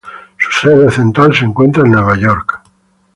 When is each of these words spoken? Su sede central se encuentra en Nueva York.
Su 0.39 0.67
sede 0.67 0.89
central 0.89 1.35
se 1.35 1.45
encuentra 1.45 1.83
en 1.83 1.91
Nueva 1.91 2.17
York. 2.17 2.59